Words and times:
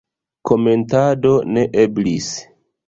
Komentado 0.51 1.35
ne 1.53 1.69
eblis. 1.87 2.35